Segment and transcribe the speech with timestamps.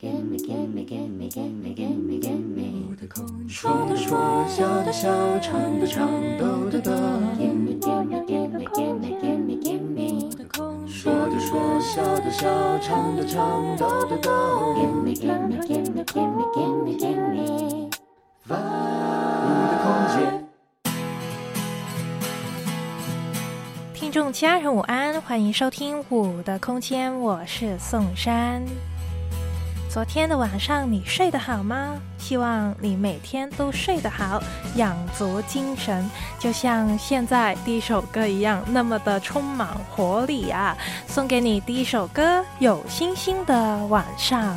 [0.00, 2.96] Gimme, gimme, gimme, gimme, gimme, gimme。
[3.48, 6.92] 说的说，笑的笑，唱的唱，抖的抖。
[7.36, 10.30] Gimme, gimme, gimme, gimme, gimme, gimme。
[10.86, 14.30] 说的说，笑的笑，唱的唱，抖的抖。
[14.76, 17.90] Gimme, gimme, gimme, gimme, gimme, gimme。
[18.46, 18.54] 我
[19.72, 19.84] 的空
[20.14, 20.46] 间。
[23.92, 28.62] 听众家人午安，欢迎收听《我的空间》，我是宋珊。
[29.90, 31.96] 昨天的晚上你睡得好吗？
[32.18, 34.40] 希望你每天都睡得好，
[34.76, 36.08] 养足精神，
[36.38, 40.76] 就像现在第一首歌一样，那么的充满活力啊！
[41.06, 44.56] 送给你第一首歌《有星星的晚上》。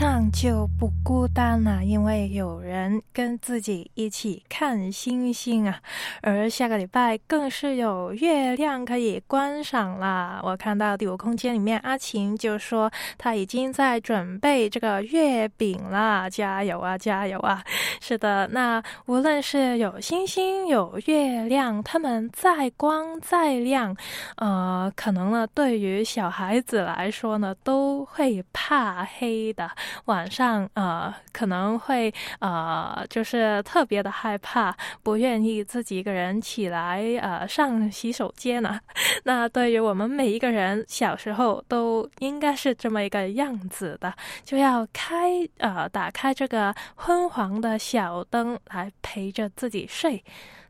[0.00, 5.80] 的就不孤单了，因为有人跟自己一起看星星啊。
[6.20, 10.40] 而下个礼拜更是有月亮可以观赏啦。
[10.42, 17.64] 我看到第五空间里面阿晴就说他已经在准备这个月饼啦，加油啊，加油啊！
[18.00, 23.96] 是的，那无论是有星星有月亮，他们再光再亮，
[24.36, 28.42] 呃，可能呢对于小孩子来说呢都会。
[28.52, 29.70] 怕黑的
[30.12, 38.78] 晚上，呃，可能会呃，就是特别的害怕，不愿意自己一个人起来呃上洗手间呢。
[39.24, 44.12] 那对于我们每一个人，小时候都应该是这么一个样子的，
[44.44, 50.22] 就要开呃打开这个昏黄的小灯来陪着自己睡。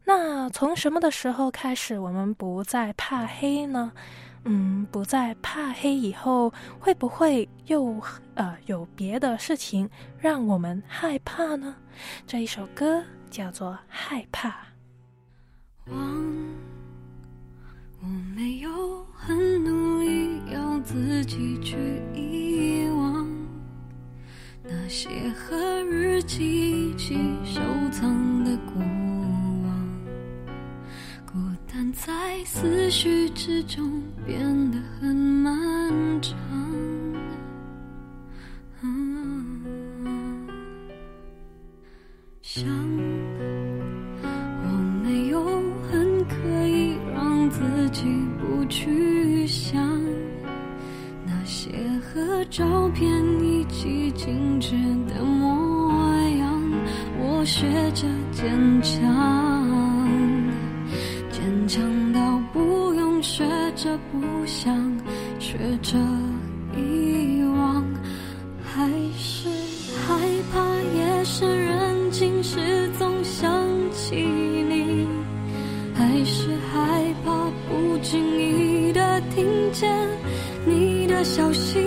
[0.04, 3.90] 那从什么的时候开始，我们不再怕黑呢？
[4.44, 8.00] 嗯，不再怕黑以后，会不会又
[8.34, 11.76] 呃有别的事情让我们害怕呢？
[12.26, 14.48] 这一首歌叫做《害怕》。
[15.86, 15.96] 忘，
[18.00, 18.06] 我
[18.36, 21.76] 没有很努力要自己去
[22.14, 23.28] 遗忘
[24.64, 27.14] 那些和日记一起
[27.44, 27.60] 收
[27.92, 29.11] 藏的过。
[31.92, 34.40] 在思绪之中变
[34.70, 35.52] 得很漫
[36.22, 36.34] 长，
[42.40, 42.64] 想
[44.62, 44.68] 我
[45.04, 45.44] 没有
[45.82, 46.34] 很刻
[46.66, 47.60] 意让自
[47.90, 48.04] 己
[48.40, 49.86] 不去想
[51.26, 53.06] 那些和照片
[53.44, 54.70] 一起静止
[55.06, 55.90] 的模
[56.38, 56.62] 样，
[57.18, 59.51] 我学着坚强。
[61.72, 63.42] 强到不用学
[63.74, 64.76] 着不想，
[65.38, 65.96] 学着
[66.76, 67.82] 遗忘，
[68.62, 68.86] 还
[69.16, 69.48] 是
[70.06, 70.18] 害
[70.52, 70.60] 怕
[70.94, 72.60] 夜深人静时
[72.98, 73.50] 总想
[73.90, 75.08] 起你，
[75.94, 77.32] 还是害怕
[77.66, 79.42] 不经意的听
[79.72, 79.90] 见
[80.66, 81.81] 你的消息。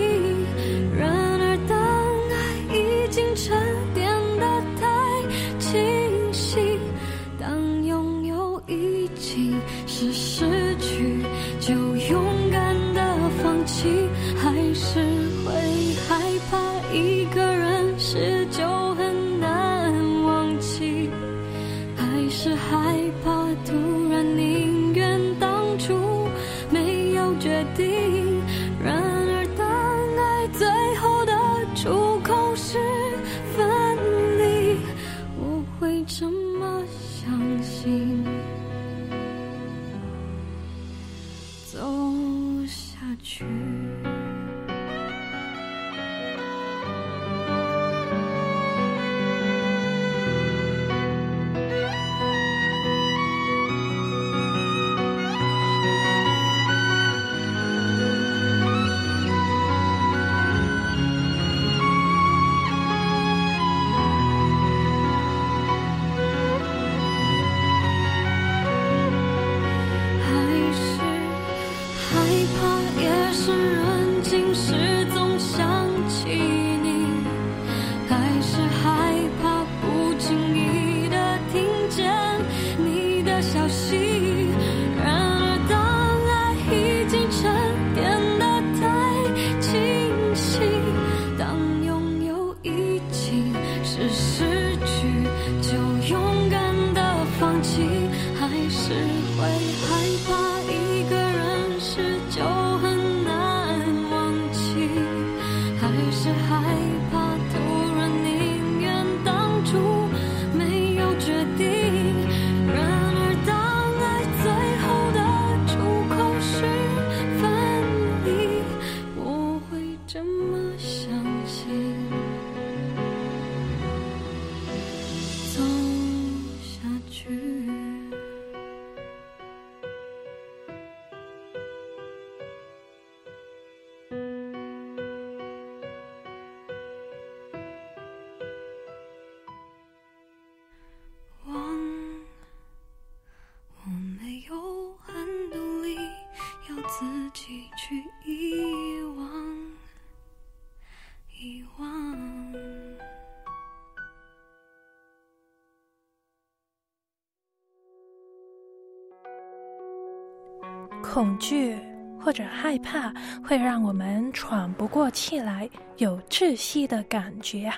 [161.16, 161.74] 恐惧
[162.20, 163.10] 或者害怕，
[163.42, 167.72] 会让我们喘不过气来，有窒息的感觉。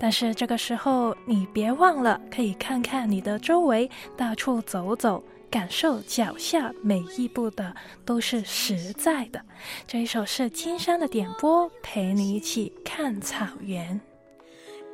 [0.00, 7.76] 但是这个时候，你别忘了可以看看你的周围，到处走走，感受脚下每一步的
[8.06, 9.38] 都是实在的。
[9.86, 14.00] 这一首是金山的点播，陪你一起看草原。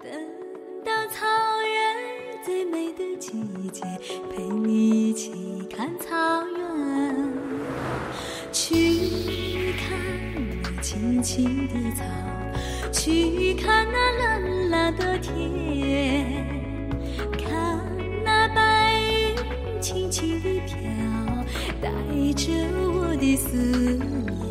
[0.03, 0.11] 等
[0.85, 1.25] 到草
[1.65, 3.85] 原最美的季节，
[4.35, 6.54] 陪你一起看草原，
[8.55, 9.99] 去看
[10.63, 12.05] 那青青的草，
[12.93, 16.47] 去看那蓝蓝的天，
[17.37, 17.81] 看
[18.25, 19.35] 那白云
[19.83, 20.77] 轻轻地飘，
[21.83, 21.91] 带
[22.35, 22.53] 着
[22.93, 24.44] 我的思念，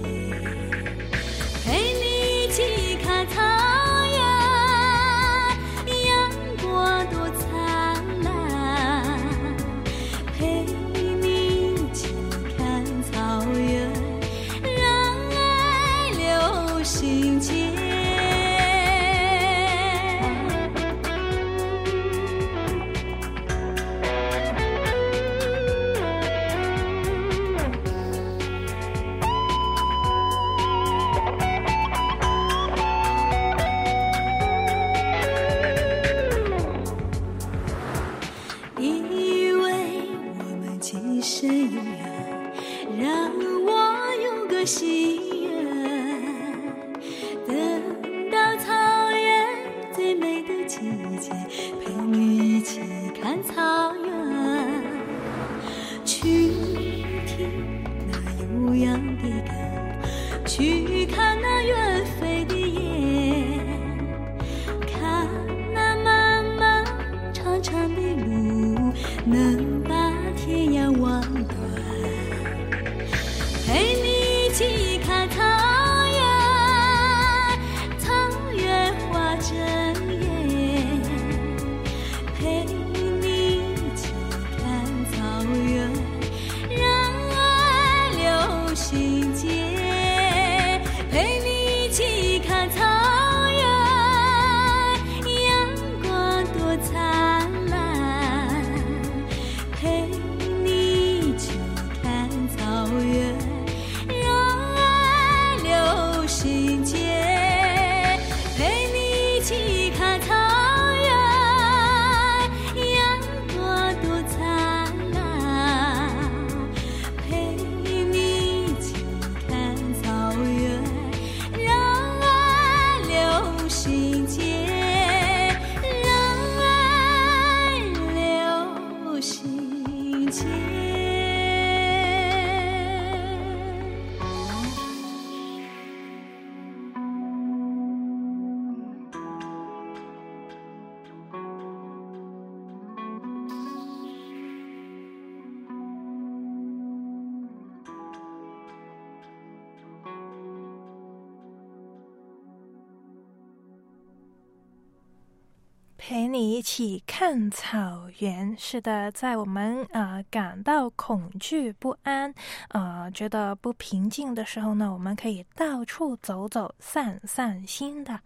[156.53, 158.55] 一起看草原。
[158.59, 162.31] 是的，在我们啊感到恐惧不安、
[162.67, 168.19] 啊觉得不平静的时候呢，我们可以到处走走，散散心的。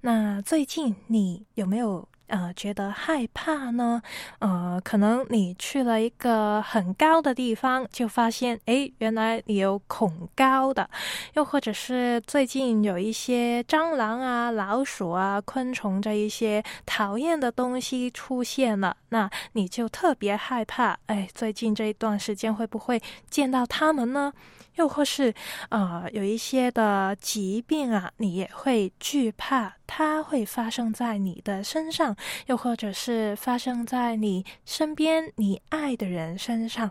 [0.00, 4.00] 那最近你有没有呃觉得害怕呢？
[4.38, 10.88] 呃，可能你去了一个很高的地方，就发现诶，原来你有恐高的。
[11.34, 20.98] 又或者是最近有一些蟑螂啊、老鼠啊、昆虫这一些讨厌的东西出现了，那你就特别害怕。
[21.06, 24.32] 哎，最近这一段时间会不会见到它们呢？
[24.76, 25.32] 又或是
[25.68, 36.90] 呃有一些的疾病啊，你也会惧怕它会发生在你的身上，又或者是发生在你身边你爱的人身上。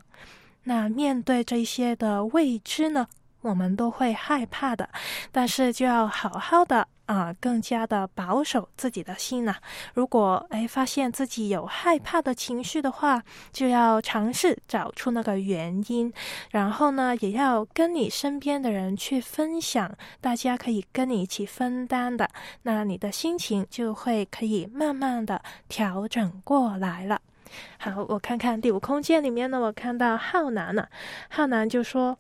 [0.64, 3.08] 那面对这些的未知呢？
[3.42, 4.88] 我们都会害怕的，
[5.32, 9.54] 但是就要好好的啊，更加的保守自己的心呐、
[9.94, 16.14] 如果哎发现自己有害怕的情绪的话，就要尝试找出那个原因，
[16.52, 22.30] 然后呢，也要跟你身边的人去分享，大家可以跟你一起分担的，
[22.62, 27.20] 那你的心情就会可以慢慢的调整过来了。
[27.78, 30.88] 好，我看看第五空间里面呢，我看到浩南呢、
[31.30, 32.18] 浩南就说。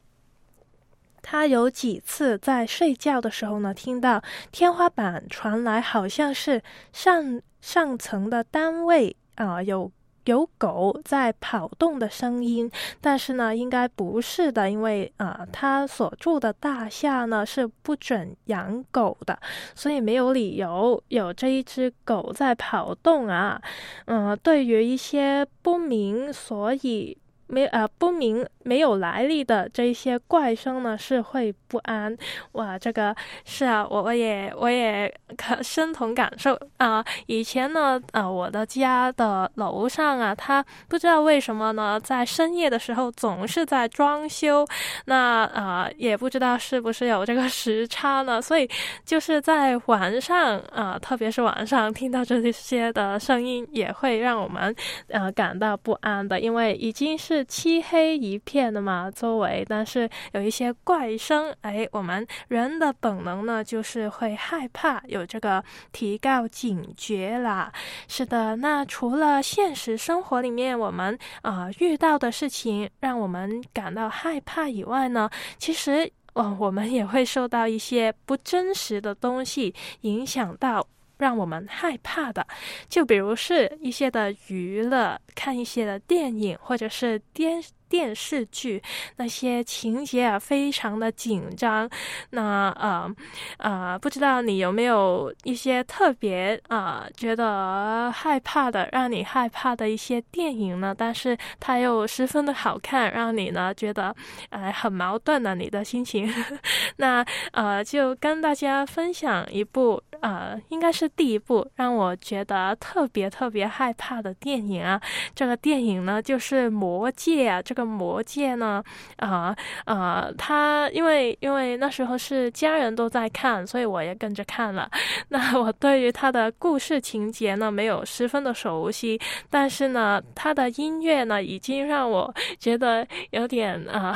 [1.21, 6.61] 他有几次在睡觉的时候呢，听到天花板传来好像是
[6.91, 9.91] 上上层的单位啊、有
[10.25, 19.39] 有狗在跑动的声音，但是呢，应该不是的，因为啊，他所住的大厦呢是不准养狗的，
[19.73, 23.61] 所以没有理由有这一只狗在跑动啊。
[24.05, 27.17] 嗯，对于一些不明所以。
[27.51, 32.15] 没呃不明没有来历的这些怪声呢，是会不安
[32.53, 32.79] 哇。
[32.79, 37.03] 这个是啊，我我也我也可深同感受啊。
[37.25, 44.65] 以前呢，呃，我的家的楼上啊，他不知道为什么呢，在深夜的时候总是在装修。
[45.05, 48.69] 那啊，也不知道是不是有这个时差呢，所以
[49.03, 54.73] 就是在晚上啊，特别是晚上听到这些的声音，也会让我们
[55.09, 57.40] 呃感到不安的，因为已经是。
[57.45, 67.71] 漆黑一片的嘛，周围，但是有一些怪声，哎，我们人的本能呢，就是会害怕，有这个提高警觉啦。
[68.07, 80.85] 是的，那除了现实生活里面我们啊遇到的事情让我们感到害怕以外呢，其实哦，我们也会受到一些不真实的东西影响到。
[81.21, 82.45] 让我们害怕的，
[82.89, 87.63] 就比如是一些的娱乐，看一些的电影，或者是电。
[87.91, 88.81] 电视剧
[89.17, 91.89] 那些情节啊，非常的紧张。
[92.29, 93.13] 那呃
[93.57, 100.95] 呃，不知道你有没有一些特别啊觉得害怕的，让你害怕的一些电影呢？
[100.97, 104.15] 但是它又十分的好看，让你呢觉得
[104.51, 106.33] 呃很矛盾的你的心情。
[106.95, 115.01] 那呃，就跟大家分享一部呃，应该是第一部让我觉得特别特别害怕的电影啊。
[115.35, 117.80] 这个电影呢，就是《魔戒》啊，这个。
[117.85, 118.83] 魔戒呢？
[119.17, 124.89] 啊啊，他因为因为那时候是家人都在看，所以我也跟着看了。
[125.29, 129.19] 那我对于他的故事情节呢，没有十分的熟悉，
[129.49, 134.15] 但是呢，他的音乐呢，已经让我觉得有点啊，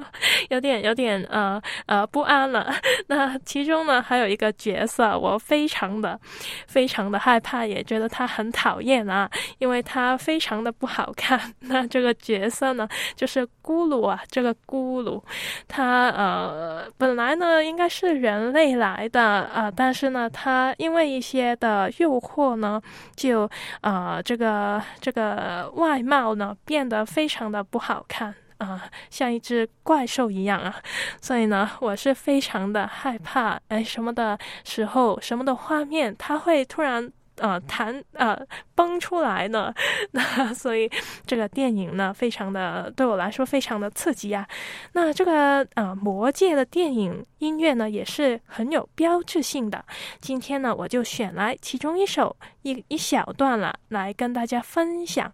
[0.50, 2.74] 有点有点呃呃不安了。
[3.08, 6.18] 那其中呢，还有一个角色，我非常的
[6.66, 11.54] 非常的害怕，也觉得他很讨厌啊，因为他非常的不好看。
[11.60, 12.88] 那这个角色呢？
[13.14, 15.22] 就是咕噜啊，这个咕噜，
[15.68, 22.80] 它呃本来呢应该是人类来的啊，但是呢，它因为一些的诱惑呢，
[23.14, 23.48] 就
[23.80, 30.74] 啊这个这个外貌呢变得非常的不好看啊，像一只怪兽一样啊，
[31.20, 37.12] 所以呢，我是非常的害怕哎什么的时候，什么的画面，它会突然。
[37.36, 38.38] 呃，弹呃
[38.74, 39.72] 崩出来呢，
[40.12, 40.90] 那所以
[41.26, 44.46] 这个电影呢，非常的对我来说非常的刺激啊。
[44.92, 49.84] 那这个呃魔界的电影音乐呢，也是很有标志性的。
[50.20, 55.32] 今天呢，我就选来其中一首一一小段了，来跟大家分享。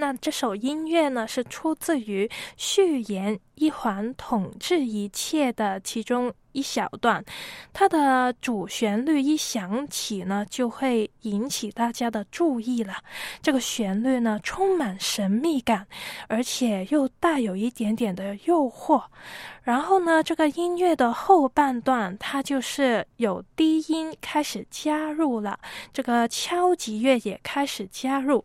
[0.00, 7.24] 那这首音乐呢，是出自于序言一环统治一切的其中一小段，
[7.72, 12.94] 它的主旋律一响起呢，就会引起大家的注意了。
[13.40, 15.86] 这个旋律呢，充满神秘感，
[16.26, 19.04] 而且又带有一点点的诱惑。
[19.62, 25.60] 然后呢，这个音乐的后半段，它就是有低音开始加入了，
[25.92, 28.44] 这个敲击乐也开始加入。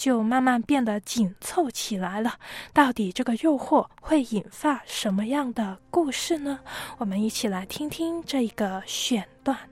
[0.00, 2.38] 就慢慢变得紧凑起来了。
[2.72, 6.58] 到底这个诱惑会引发什么样的故事呢？
[6.96, 9.69] 我们一起来听听这一个选段。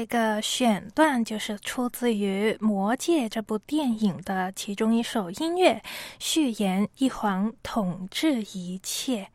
[0.00, 5.82] 这个选段就是出自于《魔戒》这部电影的其中一首音乐，
[6.18, 9.28] 序言：“一皇统治一切。”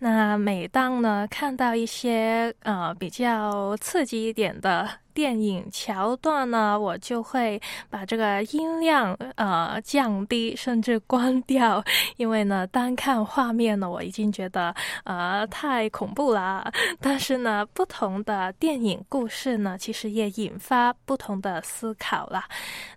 [0.00, 4.90] 那每当呢看到一些呃比较刺激一点的。
[5.20, 11.84] 电影桥段呢，我就会把这个音量呃降低，甚至关掉，
[12.16, 16.72] 因为呢，单看画面呢，我已经觉得呃太恐怖了。
[17.02, 22.44] 但是呢，不同的电影故事呢，其实也引发不同的思考了。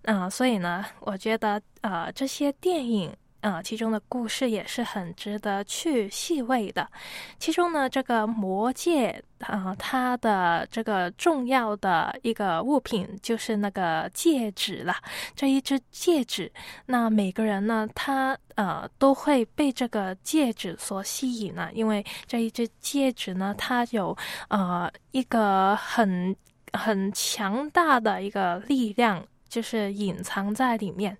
[0.03, 3.13] 嗯，所以呢，我觉得呃这些电影。
[3.43, 6.89] 呃，其中的故事也是很值得去细味的。
[7.37, 14.95] 其中呢，这个魔戒啊，它的这个重要的一个物品就是那个戒指了。
[15.35, 16.49] 这一只戒指，
[16.85, 26.33] 那每个人呢，他呃都会被这个戒指所吸引呢，因为这一只戒指呢，它有呃一个很
[26.71, 31.17] 很强大的一个力量，就是隐藏在里面。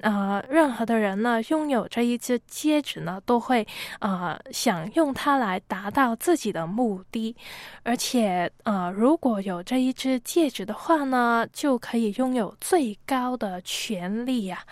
[0.00, 3.66] 呃，任何的人呢，拥有这一只戒指呢，都会
[4.00, 7.34] 呃想用它来达到自己的目的，
[7.82, 14.62] 而且呃，如果有这一只戒指的话呢，就可以拥有最高的权利呀。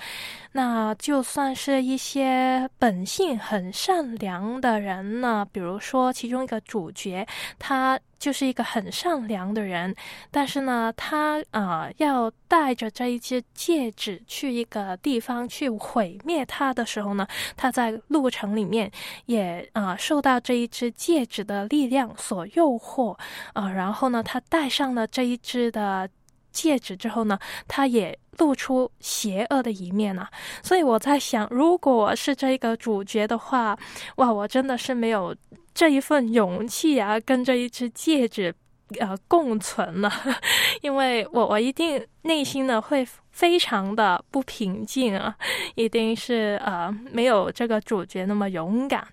[0.52, 7.26] 那就算是一些本性很善良的人呢，比如说其中一个主角，
[7.58, 9.94] 他就是一个很善良的人，
[10.30, 17.24] 但是呢，他呃要带着这一只戒指去一个地地方去毁灭他的时候呢，
[17.56, 18.90] 他在路程里面
[19.26, 23.16] 也啊受到这一只戒指的力量所诱惑
[23.52, 26.08] 啊，然后呢，他戴上了这一只的。
[26.54, 30.30] 戒指之后呢，他也露出邪恶的一面啊。
[30.62, 33.76] 所以我在想，如果是这个主角的话，
[34.18, 35.34] 哇，我真的是没有
[35.74, 38.54] 这一份勇气啊，跟这一只戒指
[39.00, 40.08] 呃共存了，
[40.80, 45.34] 因为我我一定内心呢会非常的不平静啊，
[45.74, 49.06] 一定是呃没有这个主角那么勇敢。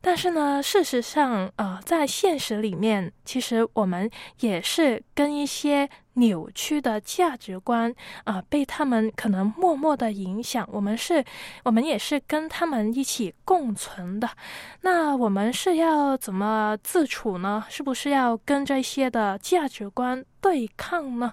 [0.00, 7.94] 但是呢，事实上，呃，在现实里面，其实我们也是跟一些扭曲的价值观，
[8.24, 10.68] 啊，被他们可能默默的影响。
[10.72, 11.24] 我们是，
[11.62, 14.28] 我们也是跟他们一起共存的。
[14.80, 17.64] 那我们是要怎么自处呢？
[17.68, 21.32] 是不是要跟这些的价值观对抗呢？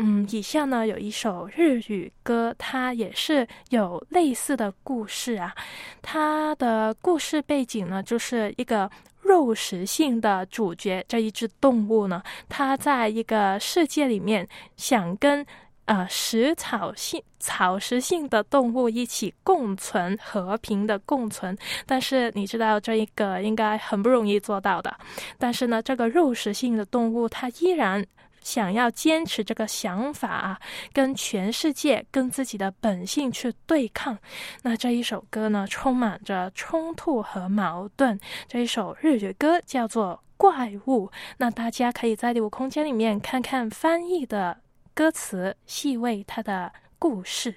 [0.00, 5.52] 嗯，以下呢有一首日语歌，它也是有类似的故事啊。
[6.00, 8.88] 它的故事背景呢，就是一个
[9.22, 15.44] 肉食性的主角，这一只动物呢，它在一个世界里面想跟
[15.86, 21.58] 呃食草性、草食性的动物一起共存，和平的共存。
[21.86, 24.96] 但是你知道这一个应该很不容易做到的。
[25.38, 28.06] 但是呢，这个肉食性的动物它依然。
[28.47, 30.59] 想要坚持这个想法啊，
[30.91, 34.17] 跟全世界、跟自己的本性去对抗，
[34.63, 38.19] 那这一首歌呢，充满着冲突和矛盾。
[38.47, 44.59] 这一首日语歌叫做《怪物》，那大家可以在第五空间里面看看翻译的
[44.93, 47.55] 歌词，细味它的故事。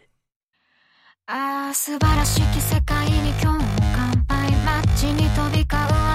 [1.27, 4.37] 啊，素晴らしき世界に今日も乾杯。
[4.97, 6.10] 街に飛び交う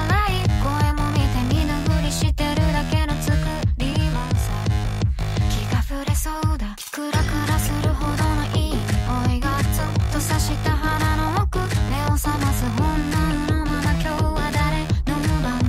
[6.27, 6.75] そうだ。
[6.91, 11.61] クラクラするほどのいい匂いがずっと刺した鼻の奥。
[11.61, 11.65] 目
[12.07, 15.67] を覚ます本能のまま今日は誰の番だ。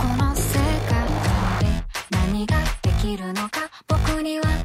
[0.00, 0.48] この世
[0.88, 0.96] 界
[1.60, 1.68] で
[2.08, 3.68] 何ができるのか。
[3.86, 4.63] 僕には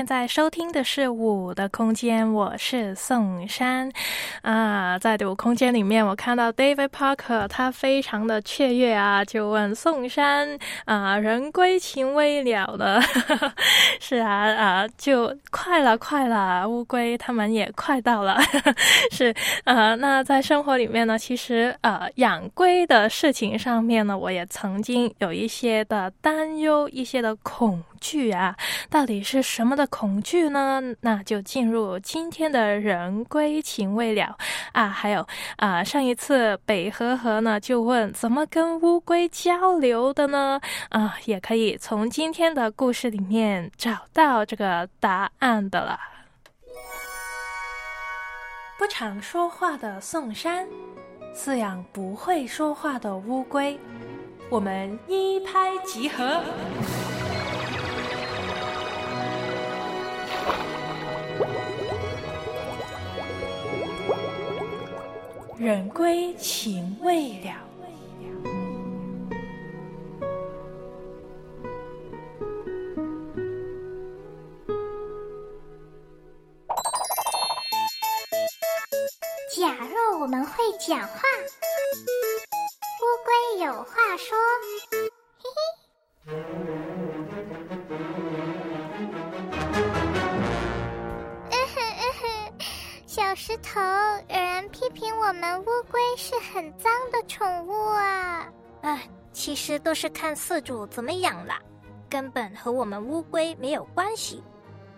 [0.00, 3.86] 现在收听的是《我的空间》，我是宋珊
[4.40, 4.98] 啊。
[4.98, 12.98] 在《我空间》里面，我看到 David Parker，他非常的雀跃啊，就问宋珊啊：“人归情未了的，
[14.00, 18.40] 是啊啊，就快了，快了，乌龟他们也快到了，
[19.12, 19.34] 是
[19.64, 28.56] 啊，那在生活里面呢，其实呃，养龟的事情上面呢，我也曾经有一些的担忧，一些的恐惧啊，
[28.88, 30.80] 到底是什么的恐惧呢？
[31.02, 34.36] 那就进入今天的人归情未了
[34.72, 40.60] 啊，还有啊，上一次北河河呢就问怎么跟乌龟交流的呢？
[40.88, 45.98] 啊，也可以从今天的故事里面找到这个答案的了。
[48.78, 50.66] 不常说话的宋山，
[51.34, 53.78] 饲养不会说话的乌龟，
[54.48, 56.42] 我们一拍即合。
[65.58, 67.52] 人归情未了。
[79.54, 81.20] 假若我们会讲话，
[83.00, 84.38] 乌龟有话说，
[93.30, 93.80] 小石头，
[94.28, 98.48] 有人批评我们乌龟是很脏的宠物啊。
[98.80, 101.60] 哎，其实都是看饲主怎么养啦，
[102.08, 104.42] 根本和我们乌龟没有关系。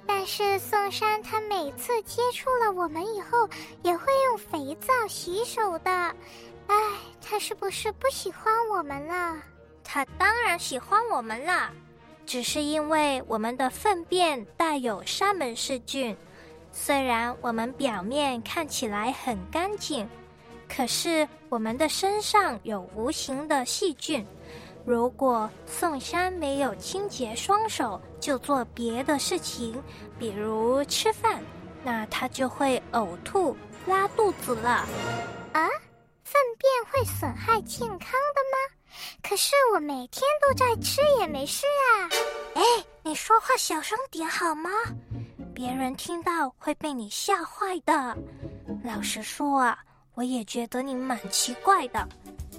[0.06, 3.46] 但是宋山他每次接触了我们以后，
[3.82, 5.90] 也会用肥皂洗手的。
[5.90, 6.74] 唉，
[7.20, 9.42] 他是不是不喜欢我们了？
[9.84, 11.70] 他当然喜欢我们啦，
[12.24, 16.16] 只是因为我们的粪便带有沙门氏菌。
[16.72, 20.08] 虽然我们表面看起来很干净，
[20.68, 24.26] 可是我们的身上有无形的细菌。
[24.84, 29.80] 如果宋山没有清洁双手就做别的事情，
[30.18, 31.40] 比如吃饭，
[31.84, 33.56] 那他就会呕吐、
[33.86, 34.84] 拉肚子了。
[35.52, 35.68] 啊，
[36.24, 38.74] 粪便会损害健康的吗？
[39.22, 42.10] 可是我每天都在吃，也没事啊。
[42.54, 42.62] 哎，
[43.04, 44.70] 你说话小声点好吗？
[45.54, 48.16] 别人听到会被你吓坏的。
[48.82, 49.78] 老实说啊，
[50.14, 52.08] 我也觉得你蛮奇怪的。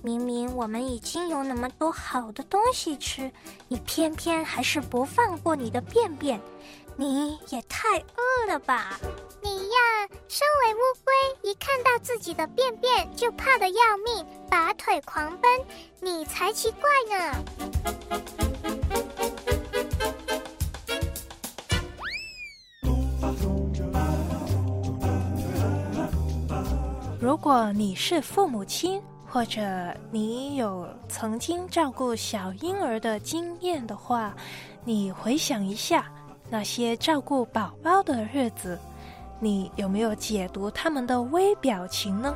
[0.04, 3.32] 明明我们已经有那么多好的东西吃，
[3.68, 6.40] 你偏偏还是不放过你的便便，
[6.96, 9.00] 你也太饿了吧！
[9.42, 15.52] 你呀，身为乌龟，一看到自己的便便就怕得要命，拔腿狂奔，
[16.02, 18.83] 你才奇怪呢。
[27.24, 29.62] 如果你是父母亲，或者
[30.12, 34.36] 你有曾经照顾小婴儿的经验的话，
[34.84, 36.12] 你回想一下
[36.50, 38.78] 那些照顾宝宝的日子，
[39.40, 42.36] 你有没有解读他们的微表情呢？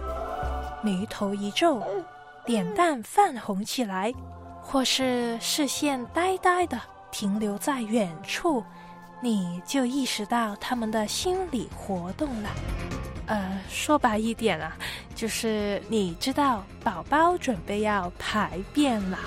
[0.81, 1.83] 眉头一皱，
[2.45, 4.13] 脸蛋泛红起来，
[4.61, 6.79] 或是视线呆呆的
[7.11, 8.63] 停留在远处，
[9.19, 12.49] 你就意识到他们的心理活动了。
[13.27, 14.75] 呃，说白一点啊，
[15.13, 19.19] 就是你知道宝宝准备要排便了。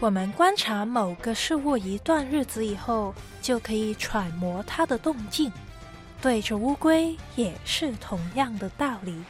[0.00, 5.50] 我们观察某个事物一段日子以后，就可以揣摩它的动静。
[6.20, 9.22] 对着乌龟也是同样的道理。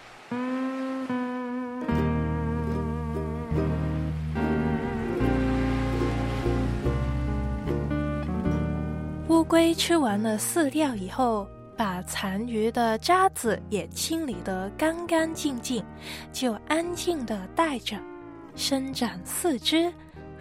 [9.49, 15.85] 龟吃完了饲料以后，把残余的渣子也清理得干干净净，
[16.33, 17.97] 就安静地待着，
[18.57, 19.93] 伸展四肢，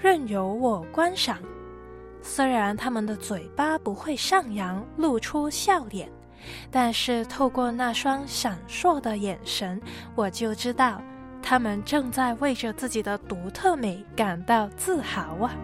[0.01, 1.37] 任由我观赏。
[2.23, 6.09] 虽然它们的嘴巴不会上扬，露出笑脸，
[6.71, 9.79] 但是透过那双闪烁的眼神，
[10.15, 10.99] 我就知道，
[11.43, 15.55] 它们正在为着自己的独特美感到自豪啊！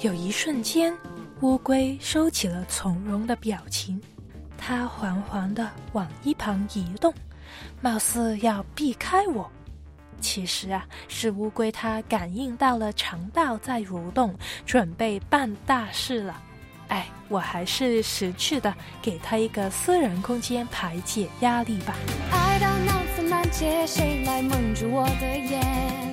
[0.00, 0.96] 有一瞬间，
[1.40, 4.00] 乌龟收起了从容的表情，
[4.56, 7.12] 它缓缓地往一旁移动，
[7.80, 9.50] 貌似要避开我。
[10.20, 14.32] 其实啊，是乌龟它感应到了肠道在蠕动，
[14.64, 16.40] 准备办大事了。
[16.86, 21.96] 哎，我还是识趣的，给它一个私人空间排解压力吧。
[22.30, 26.07] 爱到脑子满结，谁来蒙住我的眼？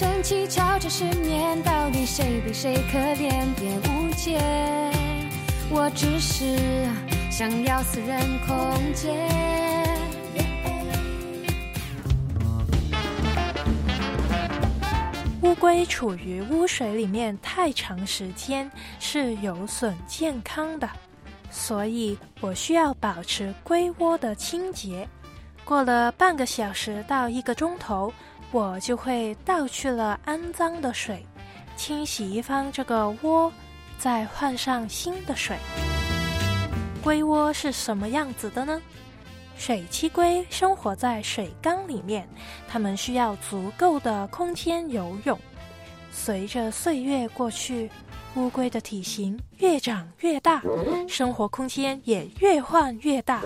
[0.00, 3.44] 生气悄悄失眠，到底谁比谁可怜？
[3.56, 4.40] 别误解，
[5.70, 6.56] 我只是
[7.30, 9.28] 想要私人空间。
[15.42, 20.88] 乌龟处于污水里面太长时间是有损健康的，
[21.50, 25.06] 所以我需要保持龟窝的清洁。
[25.62, 28.10] 过了半个小时到一个钟头，
[28.52, 31.24] 我就会倒去了肮脏的水，
[31.76, 33.52] 清洗一番这个窝，
[33.96, 35.56] 再换上新的水。
[37.02, 38.82] 龟窝是什么样子的呢？
[39.56, 42.28] 水栖龟生活在水缸里面，
[42.66, 45.38] 它们需要足够的空间游泳。
[46.10, 47.88] 随着岁月过去，
[48.34, 50.60] 乌龟的体型越长越大，
[51.08, 53.42] 生活空间也越换越大，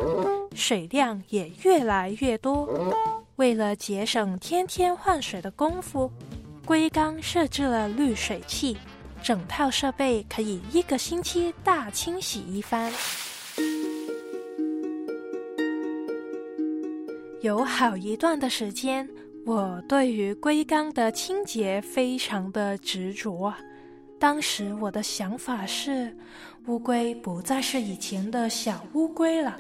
[0.55, 2.67] 水量也越来越多。
[3.37, 6.11] 为了节省天天换水的功夫，
[6.65, 8.77] 龟缸设置了滤水器，
[9.23, 12.93] 整套设备可以一个星期大清洗一番。
[17.41, 19.09] 有好一段的时间，
[19.45, 23.53] 我对于龟缸的清洁非常的执着。
[24.19, 26.17] 当时我的想法是，
[26.69, 29.59] 乌龟不再是以前的小乌龟了，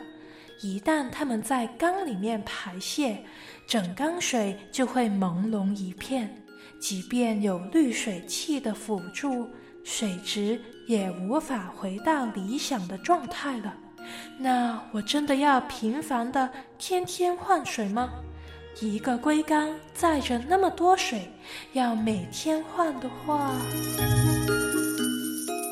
[0.60, 3.22] 一旦它们在缸里面排泄，
[3.66, 6.42] 整缸水就会朦胧一片，
[6.80, 9.48] 即便有滤水器的辅助，
[9.82, 13.74] 水质也无法回到理想的状态了。
[14.38, 18.10] 那我真的要频繁的天天换水吗？
[18.80, 21.30] 一个龟缸载着那么多水，
[21.74, 23.54] 要每天换的话，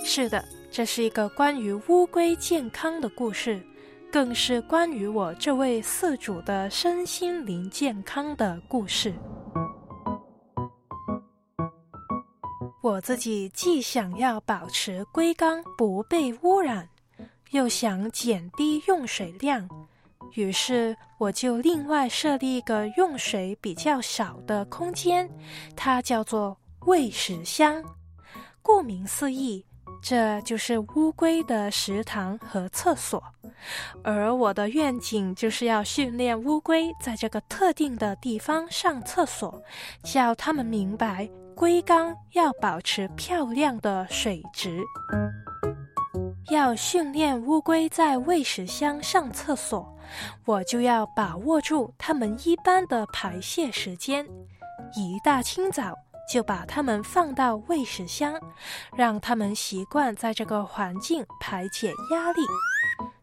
[0.04, 3.60] 是的，这是一个关于乌龟健康的故事，
[4.12, 9.14] 更是关于我这位饲主的身心灵健康的故事。
[12.82, 16.86] 我自己既想要保持龟缸不被污染。
[17.52, 19.68] 又想减低用水量，
[20.34, 25.30] 于是我就另外设立一个用水比较少的空间，
[25.76, 27.82] 它叫做喂食箱。
[28.62, 29.64] 顾名思义，
[30.00, 33.22] 这就是乌龟的食堂和厕所。
[34.02, 39.62] 而我的愿景就是要训练乌龟在这个特定的地方上厕所，
[40.02, 44.80] 叫他们明白龟缸要保持漂亮的水质。
[46.50, 49.96] 要训练乌龟在喂食箱上厕所，
[50.44, 54.26] 我就要把握住它们一般的排泄时间，
[54.94, 55.96] 一大清早
[56.32, 58.40] 就把它们放到喂食箱，
[58.96, 62.40] 让它们习惯在这个环境排解压力。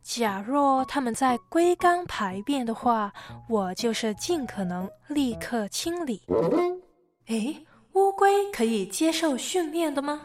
[0.03, 3.11] 假若它们在龟缸排便的话，
[3.47, 6.21] 我就是尽可能立刻清理。
[7.25, 7.65] 诶。
[7.93, 10.21] 乌龟可以接受训练的吗？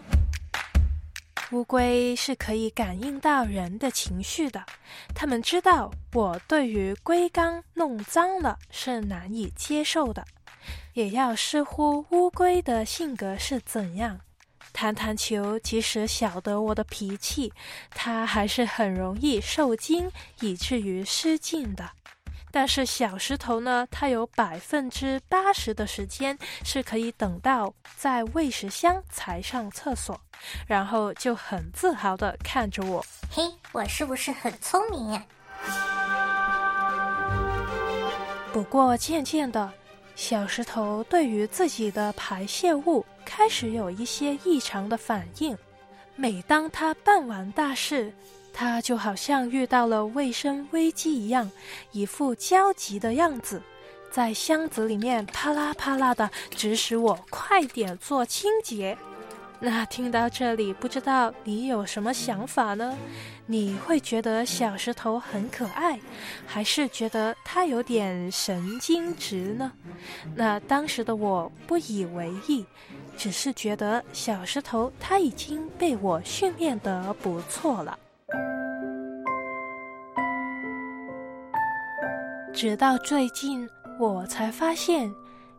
[1.51, 4.63] 乌龟是可以感应到人的情绪的，
[5.15, 10.25] 它们知道我对于龟缸弄脏了是难以接受的，
[10.95, 14.21] 也要视乎乌龟的性格是怎样。
[14.73, 17.53] 弹弹球即使晓得我的脾气，
[17.91, 21.89] 它还是很容易受惊，以至于失禁的。
[22.51, 30.21] 但是小石头呢，它有百分之八十的时间是可以等到在喂食箱才上厕所，
[30.67, 33.05] 然后就很自豪的看着我。
[33.31, 33.43] 嘿，
[33.73, 35.25] 我是不是很聪明呀？
[38.53, 39.73] 不过渐渐的，
[40.15, 45.57] 小石头对于自己的排泄物开始有一些异常的反应。
[46.17, 48.13] 每当他办完大事，
[48.53, 51.51] 他就好像遇到了卫生危机一样，
[51.91, 53.61] 一副焦急的样子，
[54.13, 58.97] 在箱子里面啪啦啪啦的指使我快点做清洁。
[59.59, 62.97] 那听到这里，不知道你有什么想法呢？
[63.47, 66.01] 你会觉得小石头很可爱，
[66.47, 69.71] 还是觉得他有点神经质呢？
[70.35, 72.65] 那当时的我不以为意，
[73.17, 77.99] 只是觉得小石头他已经被我训练得不错了。
[82.55, 83.69] 直到最近，
[83.99, 85.13] 我才发现，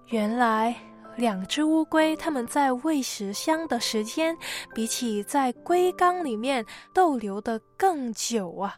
[0.08, 0.76] 原来
[1.18, 4.38] 两只乌龟它们在喂食箱的时间，
[4.74, 8.76] 比起在龟缸里面逗留的更久啊！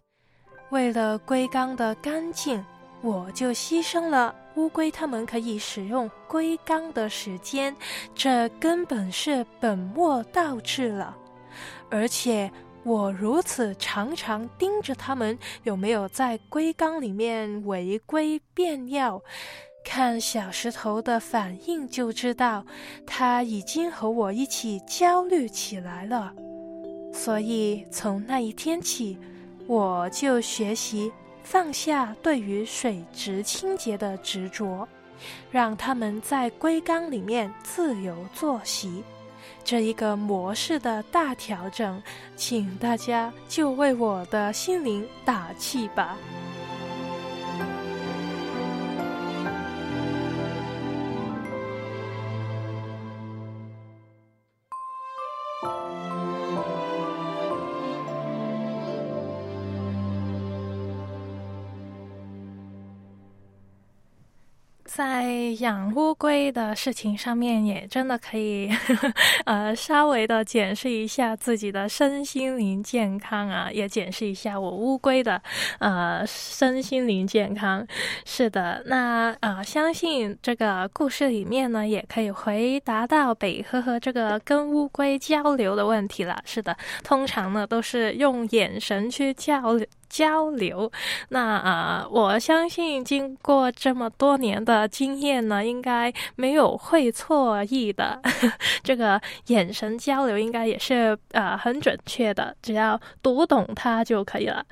[0.70, 2.64] 为了龟缸的干净，
[3.02, 7.76] 我就牺牲了乌龟它们可以使用龟缸的时间，
[8.14, 11.16] 这根本是本末倒置了，
[11.90, 12.52] 而且。
[12.84, 19.22] 我如此常常盯着它们有没有在龟缸里面违规便尿，
[19.88, 22.66] 看小石头的反应就知道，
[23.06, 26.34] 他已经和我一起焦虑起来了。
[27.14, 29.18] 所以从那一天起，
[29.66, 31.10] 我就学习
[31.42, 34.86] 放下对于水质清洁的执着，
[35.50, 39.02] 让他们在龟缸里面自由作息。
[39.64, 42.04] 这一个模式的大调整，
[42.36, 46.18] 请大家就为我的心灵打气吧。
[64.98, 65.17] 在
[65.56, 68.70] 养乌龟的事情上面，也真的可以，
[69.46, 75.42] 呃，稍微的检视一下自己的身心灵健康啊，也检视一下我乌龟的，
[75.80, 77.86] 呃，身心灵健康。
[78.26, 86.42] 是的，那呃，相信这个故事里面呢，也可以回答到北呵呵这个跟乌龟交流的问题了。
[86.46, 89.86] 是的，通常呢都是用眼神去交流。
[90.10, 90.90] 交流，
[91.28, 98.22] 那啊，我相信经过这么多年的经验呢，应该没有会错意的。
[98.84, 104.66] 这个眼神交流应该也是呃很准确的，只要读懂它就可以了。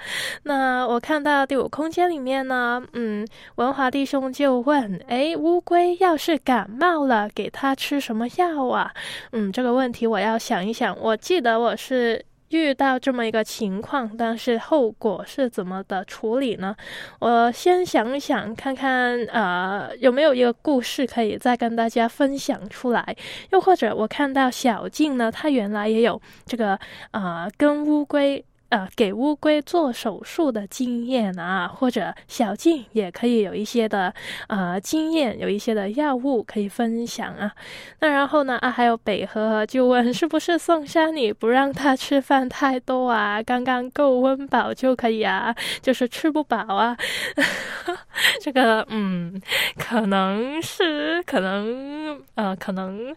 [0.44, 8.92] 那我看到第五空间里面呢，嗯，文华弟兄就问：哎，乌龟要是感冒了，给它吃什么药啊？
[9.32, 10.98] 嗯，这个问题我要想一想。
[11.00, 12.26] 我记得我是。
[12.56, 16.74] 遇到这么一个情况，但是后果是怎么的处理呢？
[17.20, 23.16] 我先想想看看，呃，有没有一个故事可以再跟大家分享出来？
[23.52, 26.80] 又或者我看到小静呢，她原来也有这个，
[27.12, 28.44] 呃，跟乌龟。
[28.70, 34.12] 呃，给乌龟做手术的经验啊，或者小静也可以有一些的
[34.48, 37.54] 呃经验，有一些的药物可以分享啊。
[38.00, 43.42] 那然后呢啊，还有北河就问是不是宋山你不让他吃饭太多啊？
[43.44, 46.98] 刚刚够温饱就可以啊，就是吃不饱啊。
[48.42, 49.40] 这个嗯，
[49.78, 53.16] 可能是可能呃可能，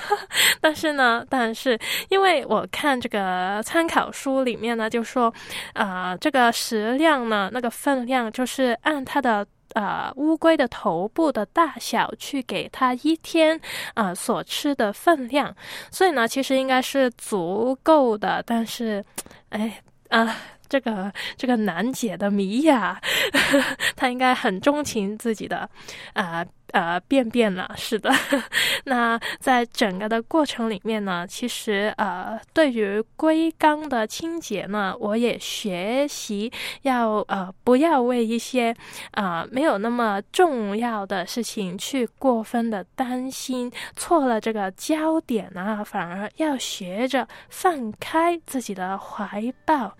[0.60, 1.78] 但是呢，但是
[2.10, 4.89] 因为我看这个参考书里面呢。
[4.90, 5.32] 就说，
[5.74, 13.58] 啊，这个食量呢，那个分量就是按它的呃乌龟的头部的大小去给它一天
[13.94, 15.54] 啊所吃的分量，
[15.90, 18.42] 所以呢，其实应该是足够的。
[18.44, 19.04] 但是，
[19.50, 20.36] 哎啊，
[20.68, 23.00] 这个这个难解的谜呀，
[23.96, 25.70] 他应该很钟情自己的
[26.14, 26.44] 啊。
[26.72, 28.10] 呃便便了，是的。
[28.84, 36.50] 那在整个的过程里面呢，其实呃，对于龟缸的清洁呢，我也学习
[36.82, 38.74] 要呃，不要为一些
[39.12, 49.96] 啊没有那么重要的事情去过分的担心，错了这个焦点啊，反而要学着放开自己的怀抱。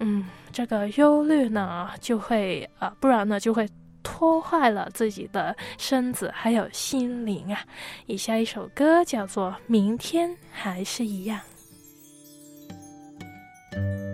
[0.00, 3.68] 嗯，这个忧虑呢，就会呃，不然呢，就会。
[4.10, 7.60] 拖坏了自己的身子，还有心灵啊！
[8.06, 11.38] 以下一首歌叫做《明天还是一样》。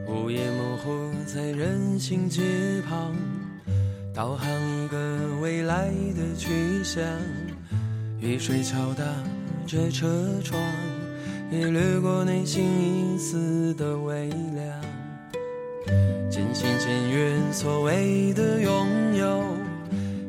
[0.09, 2.43] 午夜模糊在人行街
[2.89, 3.15] 旁，
[4.13, 5.87] 导航一个未来
[6.17, 7.03] 的去向。
[8.21, 9.05] 雨水敲打
[9.65, 10.07] 着车
[10.43, 10.61] 窗，
[11.53, 12.65] 也掠过内心
[13.15, 14.81] 一丝的微凉。
[16.29, 19.45] 渐行渐远，所谓的拥有。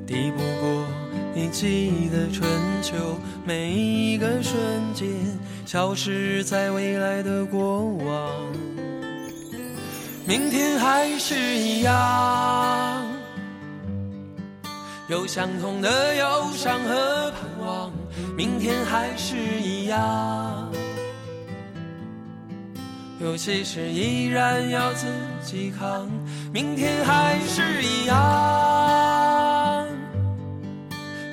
[0.08, 0.86] 抵不过
[1.36, 2.48] 一季的春
[2.82, 2.96] 秋，
[3.44, 4.56] 每一个瞬
[4.94, 5.08] 间
[5.66, 8.32] 消失在未来的过往。
[10.28, 13.06] 明天还是一样，
[15.08, 17.92] 有相同的忧伤和盼望。
[18.38, 20.72] 明天还是一样，
[23.20, 25.08] 有些事依然要自
[25.44, 26.10] 己扛。
[26.54, 29.65] 明天还是一样。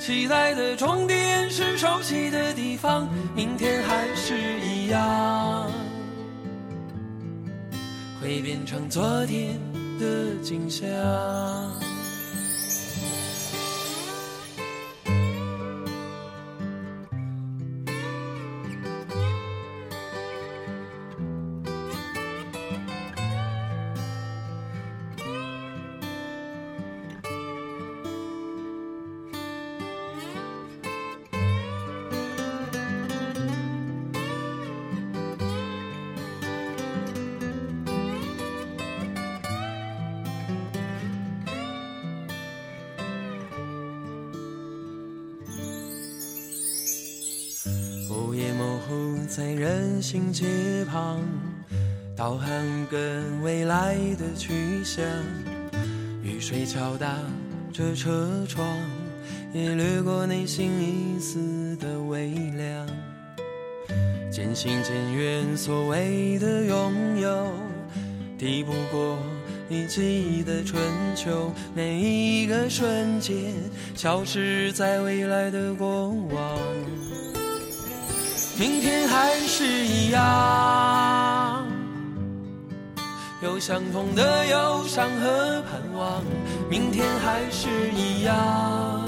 [0.04, 5.70] 期待的终点是熟悉的地方，明天还是一样，
[8.20, 9.56] 会变成昨天
[10.00, 10.88] 的景象。
[50.12, 51.22] 人行街旁，
[52.14, 52.46] 导航
[52.90, 55.02] 跟未来的去向。
[56.22, 57.16] 雨水敲打
[57.72, 58.62] 着车窗，
[59.54, 62.86] 也掠过内心一丝的微凉。
[64.30, 67.50] 渐行渐远，所谓的拥有，
[68.36, 69.16] 抵不过
[69.70, 70.78] 一季的春
[71.16, 71.50] 秋。
[71.74, 73.54] 每一个瞬间，
[73.94, 76.58] 消失在未来的过往。
[78.62, 81.66] 明天还是一样，
[83.42, 86.22] 有相同的忧伤和盼望。
[86.70, 89.04] 明天还是一样，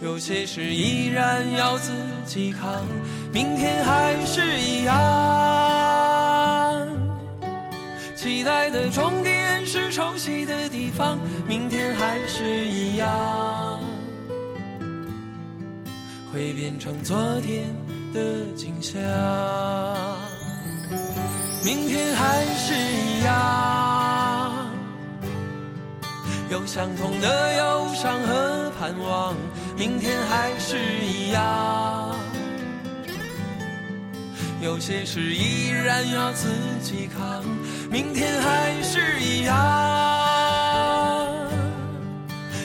[0.00, 1.90] 有些事依然要自
[2.24, 2.86] 己扛。
[3.32, 4.96] 明天还是一样，
[8.14, 11.18] 期待的终点是熟悉的地方。
[11.48, 13.69] 明天还是一样。
[16.32, 17.64] 会变成昨天
[18.14, 18.20] 的
[18.54, 19.00] 景象，
[21.64, 24.70] 明天还是一样，
[26.48, 29.34] 有相同的忧伤和盼望。
[29.76, 32.14] 明天还是一样，
[34.60, 36.48] 有些事依然要自
[36.80, 37.44] 己扛。
[37.90, 39.56] 明天还是一样，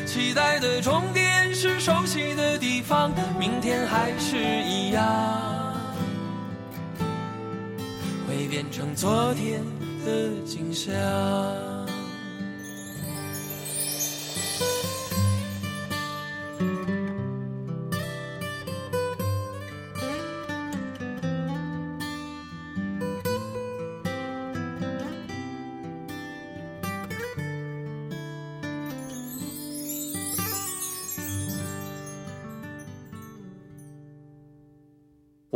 [0.05, 1.24] 期待的终点。
[1.57, 5.03] 是熟悉的地方，明天还是一样，
[8.27, 9.63] 会变成昨天
[10.05, 10.93] 的景象。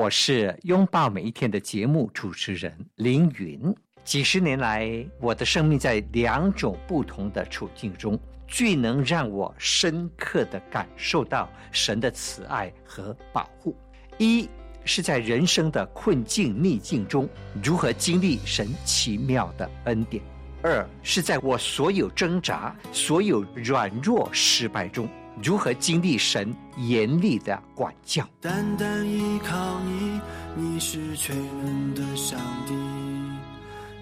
[0.10, 3.74] 是拥抱每一天的节目主持人凌云。
[4.04, 13.76] 几十年来，我的生命在两种不同的处境中，最能让我深刻的感受到神的慈爱和保护。
[14.18, 14.50] 一
[14.86, 17.30] 是在人生的困境逆境中，
[17.62, 20.24] 如何经历神奇妙的恩典；
[20.64, 25.08] 二是在我所有挣扎、所有软弱、失败中。
[25.42, 28.28] 如何经历神严厉的管教？
[28.42, 30.20] 单单依靠你，
[30.56, 32.74] 你是全能的上帝，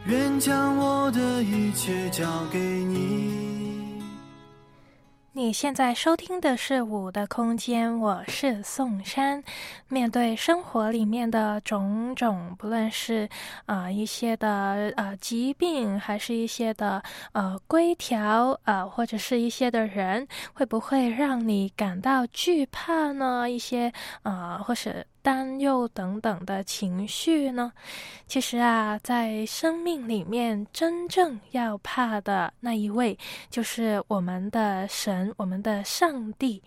[0.05, 3.46] 愿将我的一切交给你。
[5.37, 9.43] 你现在收听的是《我的空间》，我是宋珊。
[9.87, 13.29] 面对生活里面的种种，不论是
[13.67, 23.47] 啊一些的啊疾病，还是一些的呃规条，啊或者是一些的人，会不会让你感到惧怕呢？
[23.47, 25.05] 一些啊，或是。
[25.27, 27.73] 担忧等等的情绪呢？
[28.27, 33.17] 其实啊，在生命里面，真正要怕的那一位，
[33.49, 36.63] 就是我们的神，我们的上帝。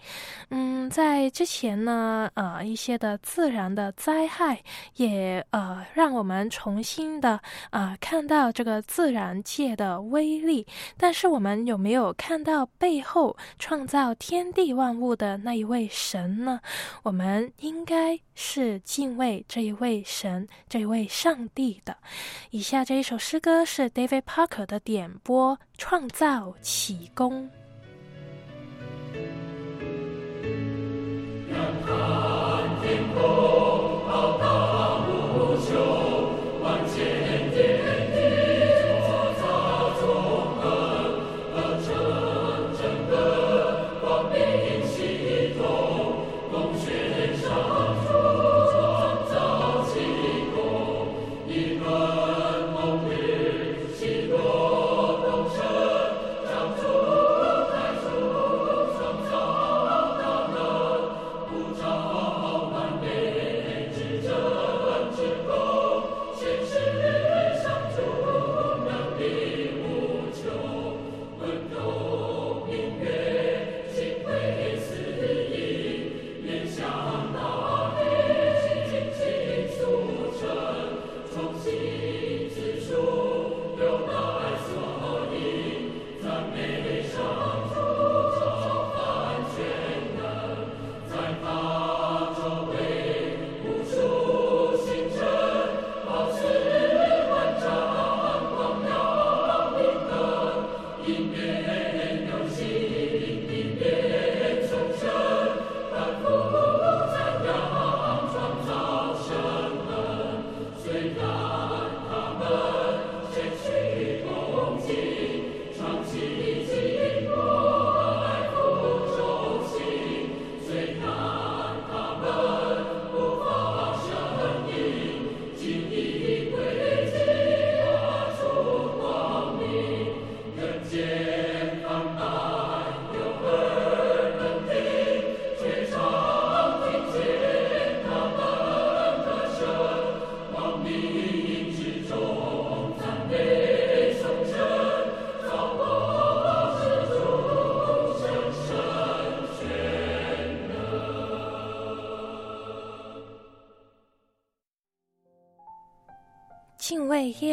[0.51, 4.63] 嗯，在之前呢，呃，一些的自然的灾害，
[4.97, 7.41] 也呃，让我们重新的
[7.71, 10.67] 啊，看到这个自然界的威力。
[10.99, 16.61] 但是，我们有没有看到背后创造天地万物的那一位神呢？
[17.03, 18.21] 我们应该。
[18.53, 21.97] 是敬畏这一位神，这一位上帝的。
[22.51, 27.45] 以下这一首诗歌是 David Parker 的点播，《创造启功》。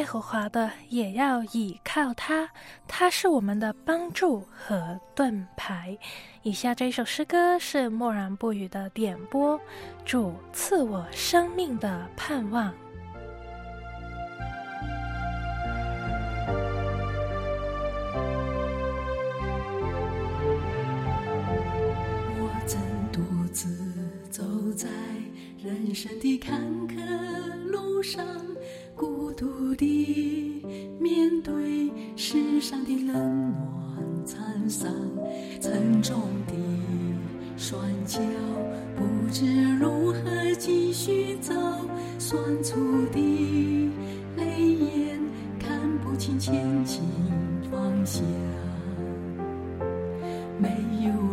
[0.08, 2.50] 和华的也要倚靠他，
[2.88, 5.98] 他是我们的帮助和盾牌。
[6.44, 9.60] 以下这首诗歌是默然不语的点播，
[10.06, 12.74] 主赐我生命的盼望。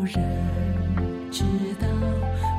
[0.04, 0.14] 人
[1.30, 1.42] 知
[1.80, 1.86] 道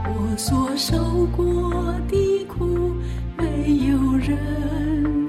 [0.06, 2.96] 我所受过的苦，
[3.38, 5.25] 没有人。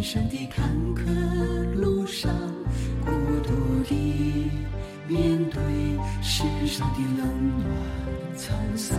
[0.00, 2.32] 人生的坎坷路上，
[3.04, 3.10] 孤
[3.42, 4.50] 独地
[5.06, 5.60] 面对
[6.22, 7.28] 世上的冷
[7.58, 7.68] 暖
[8.34, 8.98] 沧桑，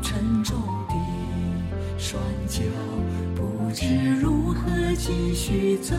[0.00, 0.58] 沉重
[0.88, 0.94] 的
[1.98, 2.18] 双
[2.48, 2.62] 脚
[3.34, 3.84] 不知
[4.22, 5.94] 如何继续走，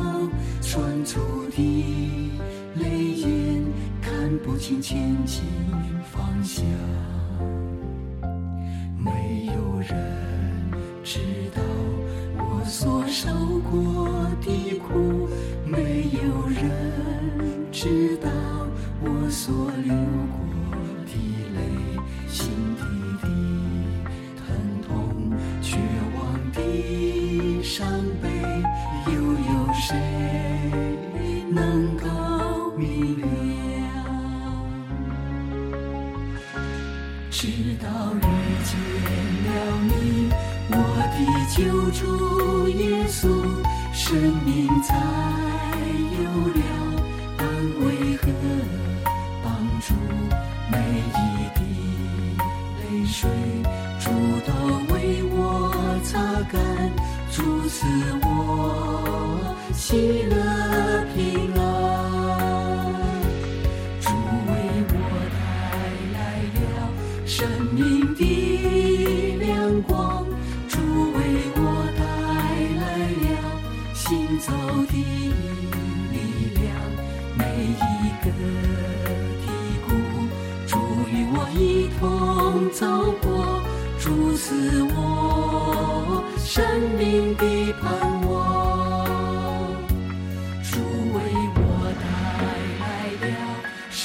[0.62, 1.20] 酸楚
[1.52, 2.32] 的
[2.74, 3.64] 泪眼
[4.02, 5.44] 看不清前进
[6.12, 6.66] 方向。
[19.34, 19.96] 所流
[20.32, 20.43] 过。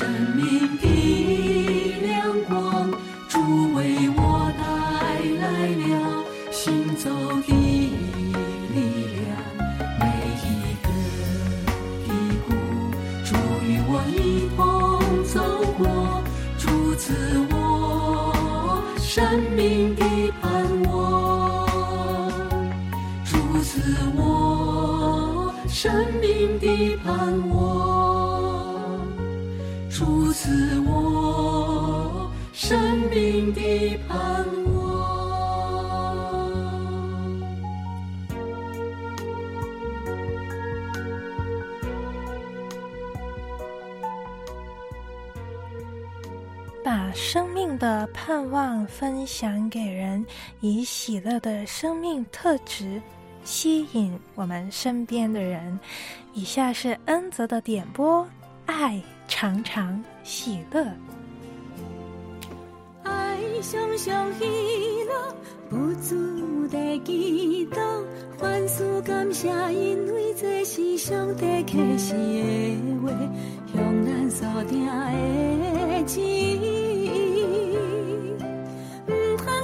[0.06, 0.37] 了
[49.28, 50.24] 望分享给人，
[50.60, 53.00] 以喜乐的生命特质
[53.44, 55.78] 吸引我们身边的人。
[56.32, 58.26] 以下是恩泽的点播：
[58.64, 60.82] 爱常常喜乐。
[63.02, 64.44] 爱常常喜
[65.04, 65.36] 乐，
[65.68, 68.04] 不住地祈祷，
[68.38, 73.12] 凡事感谢，因为这是上帝启示的话，
[73.74, 77.10] 向咱所定的旨意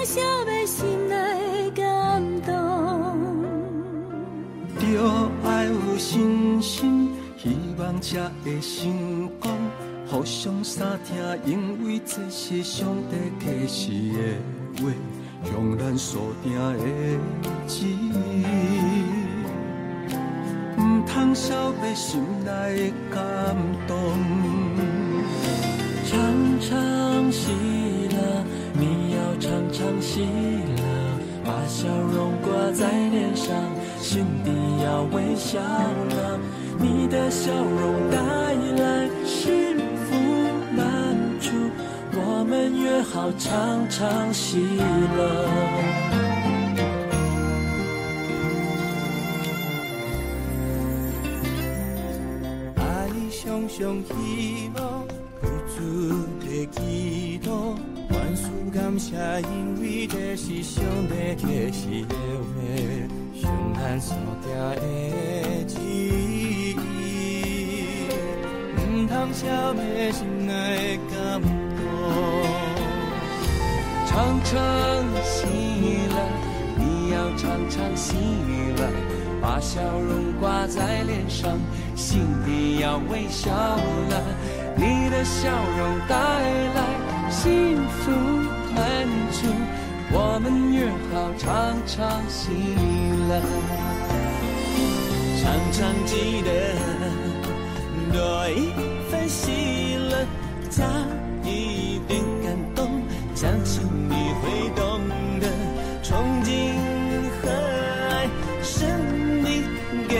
[0.04, 2.52] 意，唔通消灭心内感动。
[4.78, 9.50] 着爱有信心，希望才会成功。
[10.06, 13.90] 互相相听，因为这是上帝启示
[14.76, 14.92] 的话，
[15.44, 17.86] 向咱所定的旨。
[20.76, 23.18] 唔通消灭心内感
[23.88, 23.96] 动。
[26.06, 26.20] 常
[26.60, 27.50] 常喜
[28.10, 28.16] 乐，
[30.14, 30.28] 喜乐，
[31.44, 33.52] 把笑容挂在脸上，
[33.98, 34.50] 心底
[34.84, 36.38] 要微笑了。
[36.78, 38.16] 你的笑容带
[38.80, 40.14] 来幸福
[40.76, 40.86] 满
[41.40, 41.50] 足，
[42.12, 44.60] 我们约好常常喜
[45.16, 45.48] 乐。
[52.76, 54.78] 爱常常喜乐，
[55.40, 55.82] 不住
[56.38, 57.50] 的祈祷，
[58.34, 62.52] 万事感谢，因为这是上帝启示的话，
[63.40, 66.74] 向咱所定的旨意，
[68.76, 71.48] 唔通消灭心内的感动。
[74.08, 74.52] 常常
[75.22, 75.46] 喜
[76.10, 76.16] 乐，
[76.76, 78.16] 你要常常喜
[78.76, 78.82] 乐，
[79.40, 81.56] 把笑容挂在脸上，
[81.94, 84.22] 心里要微笑了。
[84.76, 86.82] 你的笑容带来
[87.34, 88.10] 幸福
[88.74, 89.46] 满足，
[90.12, 92.52] 我们约好常常喜
[93.28, 93.30] 乐，
[95.42, 96.48] 常常记得
[98.12, 98.72] 多一
[99.10, 100.24] 份喜乐，
[100.70, 100.84] 加
[101.42, 103.02] 一点感动，
[103.34, 105.00] 相信你会懂
[105.40, 105.44] 得。
[106.02, 106.14] 憧
[106.44, 106.48] 憬
[107.42, 107.50] 和
[108.10, 108.28] 爱
[108.62, 108.86] 是
[109.42, 109.64] 你
[110.08, 110.12] 给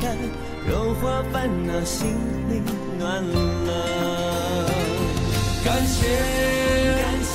[0.00, 0.04] 的，
[0.68, 2.08] 融化烦恼，心
[2.50, 2.60] 里
[2.98, 3.47] 暖。
[6.08, 6.16] 感谢
[7.02, 7.32] 感谢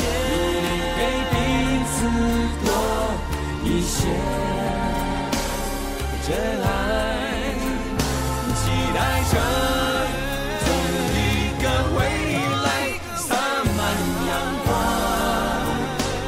[0.97, 0.99] 给
[1.31, 1.33] 彼
[1.93, 1.95] 此
[2.65, 2.67] 多
[3.63, 3.95] 一些
[6.25, 6.27] 真
[6.63, 6.65] 爱，
[8.55, 8.61] 期
[8.95, 8.97] 待
[9.29, 9.33] 着
[10.65, 11.21] 总有一
[11.61, 11.63] 个
[11.95, 11.97] 未
[12.63, 12.65] 来
[13.15, 13.21] 洒
[13.77, 13.79] 满
[14.27, 14.31] 阳
[14.65, 14.67] 光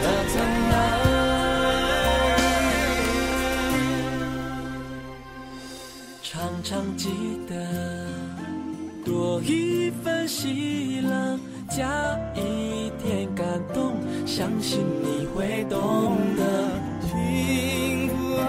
[0.01, 0.33] 的灿
[0.69, 0.73] 烂。
[6.21, 6.29] 常
[6.63, 7.03] 常记
[7.47, 7.51] 得
[9.05, 11.39] 多一份喜乐，
[11.76, 11.84] 加
[12.34, 16.71] 一点感动，相信你会懂得。
[17.01, 18.39] 幸福和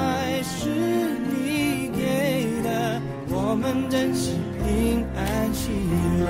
[0.00, 0.70] 爱是
[1.28, 4.32] 你给的，我们真是
[4.64, 5.68] 平安喜
[6.24, 6.26] 乐。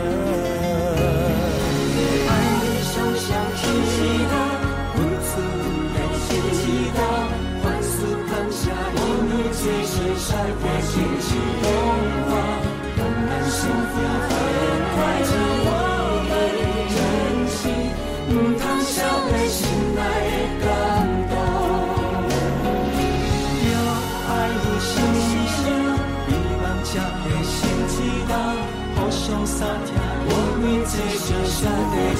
[2.27, 3.63] 爱你手相牵
[3.95, 3.95] 祈
[4.27, 4.35] 祷，
[4.99, 5.31] 温存
[5.95, 6.29] 感谢
[6.59, 6.61] 祈
[6.99, 6.99] 祷，
[7.63, 7.95] 欢速
[8.27, 8.61] 放下
[8.97, 11.65] 我们最深山的惊喜融
[12.27, 12.35] 化，
[12.99, 13.95] 让人幸福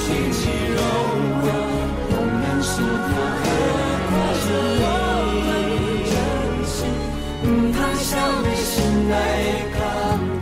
[0.05, 0.79] 的惊喜融
[1.41, 1.45] 化，
[2.11, 3.07] 让人幸福
[3.41, 3.45] 很
[4.09, 4.47] 快就
[4.81, 4.85] 我
[5.41, 5.49] 们
[6.05, 6.13] 珍
[6.65, 6.77] 惜，
[7.43, 8.11] 嗯，他笑
[8.43, 8.65] 的心
[9.09, 9.13] 来
[9.73, 9.81] 感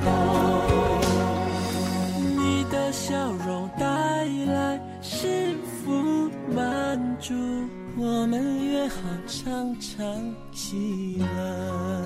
[0.04, 0.06] 动。
[2.38, 3.08] 你的笑
[3.46, 3.48] 容
[3.80, 3.84] 带
[4.52, 6.60] 来幸福满
[7.20, 7.34] 足，
[7.98, 8.96] 我们约好
[9.28, 12.03] 常常喜乐。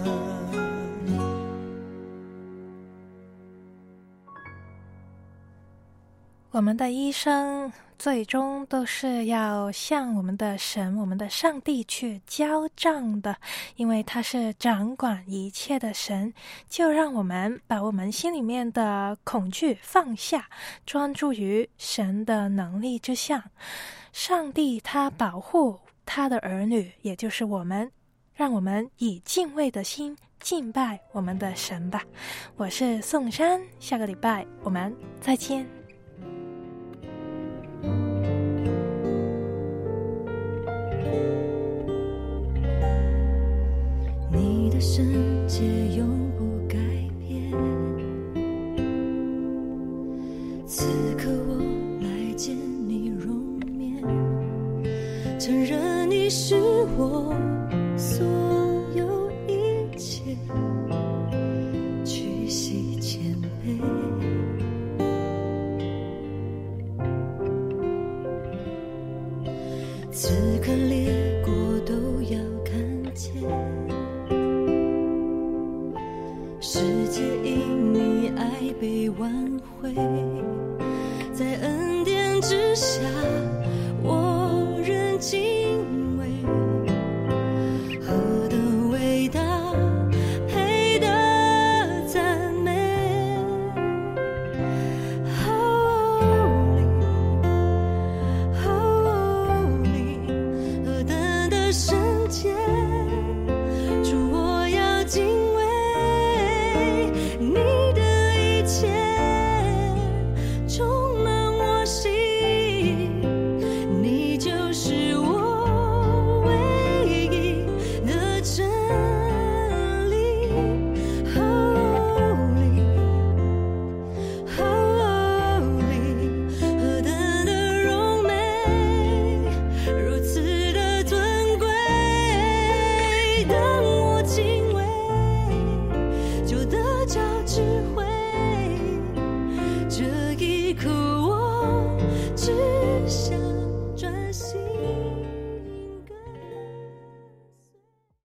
[6.58, 13.36] 我们的一生最终都是要向我们的神、我们的上帝去交账的，
[13.76, 16.34] 因为他是掌管一切的神。
[16.68, 20.50] 就让我们把我们心里面的恐惧放下，
[20.84, 23.52] 专注于神的能力之下。
[24.12, 27.92] 上帝他保护他的儿女，也就是我们，
[28.34, 32.02] 让我们以敬畏的心敬拜我们的神吧。
[32.56, 34.92] 我是宋珊，下个礼拜我们
[35.22, 35.77] 再见。